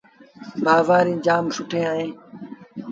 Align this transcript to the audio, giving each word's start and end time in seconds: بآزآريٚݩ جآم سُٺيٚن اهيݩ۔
بآزآريٚݩ 0.63 1.21
جآم 1.25 1.45
سُٺيٚن 1.55 1.85
اهيݩ۔ 1.91 2.13